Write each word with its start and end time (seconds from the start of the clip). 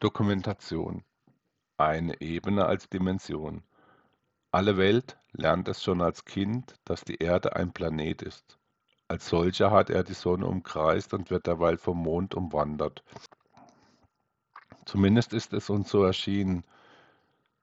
Dokumentation: 0.00 1.04
Eine 1.76 2.20
Ebene 2.20 2.66
als 2.66 2.88
Dimension. 2.88 3.62
Alle 4.50 4.76
Welt 4.76 5.16
lernt 5.32 5.68
es 5.68 5.82
schon 5.82 6.02
als 6.02 6.24
Kind, 6.24 6.74
dass 6.84 7.04
die 7.04 7.16
Erde 7.16 7.56
ein 7.56 7.72
Planet 7.72 8.22
ist. 8.22 8.58
Als 9.08 9.28
solcher 9.28 9.70
hat 9.70 9.90
er 9.90 10.02
die 10.02 10.14
Sonne 10.14 10.46
umkreist 10.46 11.14
und 11.14 11.30
wird 11.30 11.46
derweil 11.46 11.76
vom 11.76 11.98
Mond 12.02 12.34
umwandert. 12.34 13.04
Zumindest 14.84 15.32
ist 15.32 15.52
es 15.52 15.70
uns 15.70 15.90
so 15.90 16.02
erschienen. 16.02 16.64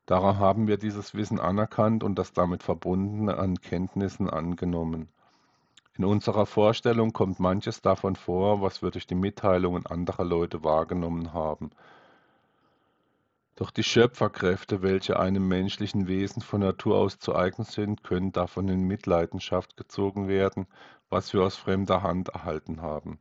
Darum 0.05 0.39
haben 0.39 0.67
wir 0.67 0.77
dieses 0.77 1.13
Wissen 1.13 1.39
anerkannt 1.39 2.03
und 2.03 2.15
das 2.15 2.33
damit 2.33 2.63
Verbundene 2.63 3.37
an 3.37 3.59
Kenntnissen 3.59 4.29
angenommen. 4.29 5.09
In 5.97 6.05
unserer 6.05 6.45
Vorstellung 6.45 7.13
kommt 7.13 7.39
manches 7.39 7.81
davon 7.81 8.15
vor, 8.15 8.61
was 8.61 8.81
wir 8.81 8.91
durch 8.91 9.05
die 9.05 9.15
Mitteilungen 9.15 9.85
anderer 9.85 10.23
Leute 10.23 10.63
wahrgenommen 10.63 11.33
haben. 11.33 11.71
Doch 13.55 13.69
die 13.69 13.83
Schöpferkräfte, 13.83 14.81
welche 14.81 15.19
einem 15.19 15.47
menschlichen 15.47 16.07
Wesen 16.07 16.41
von 16.41 16.61
Natur 16.61 16.97
aus 16.97 17.19
zu 17.19 17.35
eigen 17.35 17.63
sind, 17.63 18.03
können 18.03 18.31
davon 18.31 18.69
in 18.69 18.87
Mitleidenschaft 18.87 19.77
gezogen 19.77 20.27
werden, 20.27 20.67
was 21.09 21.33
wir 21.33 21.43
aus 21.43 21.57
fremder 21.57 22.01
Hand 22.01 22.29
erhalten 22.29 22.81
haben. 22.81 23.19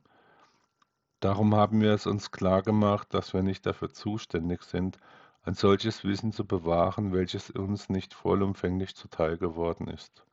Darum 1.19 1.53
haben 1.55 1.81
wir 1.81 1.93
es 1.93 2.07
uns 2.07 2.31
klar 2.31 2.63
gemacht, 2.63 3.13
dass 3.13 3.33
wir 3.33 3.43
nicht 3.43 3.65
dafür 3.65 3.93
zuständig 3.93 4.63
sind, 4.63 4.97
ein 5.43 5.53
solches 5.53 6.03
Wissen 6.03 6.31
zu 6.31 6.45
bewahren, 6.45 7.13
welches 7.13 7.49
uns 7.51 7.89
nicht 7.89 8.13
vollumfänglich 8.13 8.95
zuteil 8.95 9.37
geworden 9.37 9.87
ist. 9.87 10.25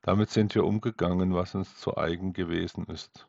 Damit 0.00 0.30
sind 0.30 0.54
wir 0.54 0.64
umgegangen, 0.64 1.34
was 1.34 1.54
uns 1.54 1.76
zu 1.76 1.96
eigen 1.96 2.32
gewesen 2.32 2.86
ist. 2.86 3.28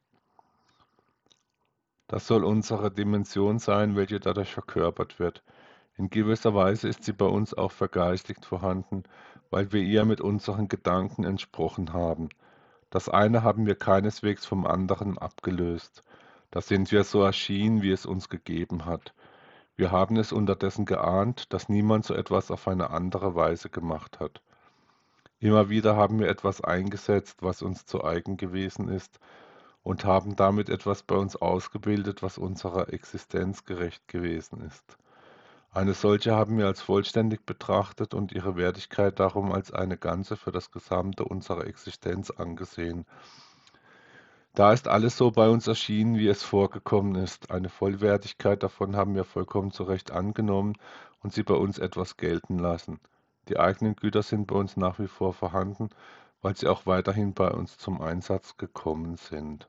Das 2.07 2.25
soll 2.25 2.43
unsere 2.43 2.91
Dimension 2.91 3.59
sein, 3.59 3.95
welche 3.95 4.19
dadurch 4.19 4.51
verkörpert 4.51 5.19
wird, 5.19 5.43
in 5.95 6.09
gewisser 6.09 6.55
Weise 6.55 6.87
ist 6.87 7.03
sie 7.03 7.13
bei 7.13 7.25
uns 7.25 7.53
auch 7.53 7.71
vergeistigt 7.71 8.45
vorhanden, 8.45 9.03
weil 9.51 9.71
wir 9.71 9.81
ihr 9.81 10.05
mit 10.05 10.21
unseren 10.21 10.67
Gedanken 10.67 11.23
entsprochen 11.23 11.93
haben. 11.93 12.29
Das 12.89 13.09
eine 13.09 13.43
haben 13.43 13.65
wir 13.67 13.75
keineswegs 13.75 14.45
vom 14.45 14.65
anderen 14.65 15.17
abgelöst. 15.17 16.03
Da 16.49 16.61
sind 16.61 16.91
wir 16.91 17.03
so 17.03 17.21
erschienen, 17.21 17.81
wie 17.83 17.91
es 17.91 18.05
uns 18.05 18.29
gegeben 18.29 18.85
hat. 18.85 19.13
Wir 19.75 19.91
haben 19.91 20.17
es 20.17 20.31
unterdessen 20.31 20.85
geahnt, 20.85 21.53
dass 21.53 21.69
niemand 21.69 22.05
so 22.05 22.13
etwas 22.13 22.51
auf 22.51 22.67
eine 22.67 22.89
andere 22.89 23.35
Weise 23.35 23.69
gemacht 23.69 24.19
hat. 24.19 24.41
Immer 25.39 25.69
wieder 25.69 25.95
haben 25.95 26.19
wir 26.19 26.27
etwas 26.29 26.61
eingesetzt, 26.61 27.41
was 27.41 27.61
uns 27.61 27.85
zu 27.85 28.03
eigen 28.03 28.37
gewesen 28.37 28.89
ist, 28.89 29.19
und 29.83 30.05
haben 30.05 30.35
damit 30.35 30.69
etwas 30.69 31.03
bei 31.03 31.15
uns 31.15 31.35
ausgebildet, 31.35 32.23
was 32.23 32.37
unserer 32.37 32.93
Existenz 32.93 33.65
gerecht 33.65 34.07
gewesen 34.07 34.61
ist. 34.61 34.97
Eine 35.75 35.95
solche 35.95 36.35
haben 36.35 36.59
wir 36.59 36.67
als 36.67 36.81
vollständig 36.81 37.47
betrachtet 37.47 38.13
und 38.13 38.31
ihre 38.31 38.55
Wertigkeit 38.55 39.19
darum 39.19 39.51
als 39.51 39.71
eine 39.71 39.97
Ganze 39.97 40.37
für 40.37 40.51
das 40.51 40.69
Gesamte 40.69 41.25
unserer 41.25 41.65
Existenz 41.65 42.29
angesehen. 42.29 43.07
Da 44.53 44.71
ist 44.71 44.87
alles 44.87 45.17
so 45.17 45.31
bei 45.31 45.49
uns 45.49 45.65
erschienen, 45.65 46.15
wie 46.15 46.27
es 46.27 46.43
vorgekommen 46.43 47.15
ist. 47.15 47.49
Eine 47.49 47.69
Vollwertigkeit 47.69 48.61
davon 48.61 48.95
haben 48.95 49.15
wir 49.15 49.23
vollkommen 49.23 49.71
zu 49.71 49.81
Recht 49.81 50.11
angenommen 50.11 50.75
und 51.23 51.33
sie 51.33 51.41
bei 51.41 51.55
uns 51.55 51.79
etwas 51.79 52.17
gelten 52.17 52.59
lassen. 52.59 52.99
Die 53.47 53.57
eigenen 53.57 53.95
Güter 53.95 54.21
sind 54.21 54.45
bei 54.45 54.55
uns 54.55 54.77
nach 54.77 54.99
wie 54.99 55.07
vor 55.07 55.33
vorhanden, 55.33 55.89
weil 56.43 56.55
sie 56.55 56.67
auch 56.67 56.85
weiterhin 56.85 57.33
bei 57.33 57.49
uns 57.49 57.79
zum 57.79 57.99
Einsatz 57.99 58.57
gekommen 58.57 59.15
sind. 59.17 59.67